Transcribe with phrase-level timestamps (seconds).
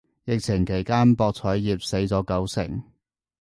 [0.25, 2.83] 疫情期間博彩業死咗九成